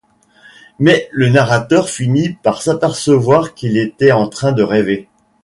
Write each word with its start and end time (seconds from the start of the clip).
Mais 0.79 1.07
le 1.11 1.29
narrateur 1.29 1.87
finit 1.87 2.33
par 2.33 2.63
s'apercevoir 2.63 3.53
qu'il 3.53 3.77
était 3.77 4.11
en 4.11 4.27
train 4.29 4.51
de 4.51 4.63
rêver. 4.63 5.07